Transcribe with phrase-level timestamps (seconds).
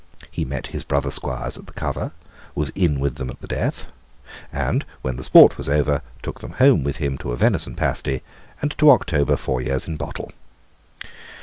[0.31, 2.11] He met his brother squires at the cover,
[2.55, 3.89] was in with them at the death,
[4.51, 8.23] and, when the sport was over, took them home with him to a venison pasty
[8.63, 10.31] and to October four years in bottle.